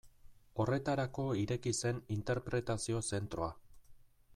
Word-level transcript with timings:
Horretarako 0.63 1.25
ireki 1.41 1.75
zen 1.83 2.01
interpretazio 2.17 3.07
zentroa. 3.15 3.53